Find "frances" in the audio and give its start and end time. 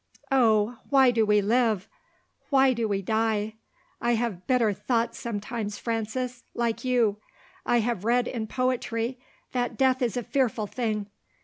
5.77-6.43